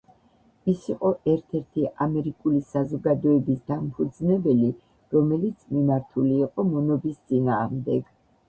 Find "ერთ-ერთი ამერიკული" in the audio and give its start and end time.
1.33-2.63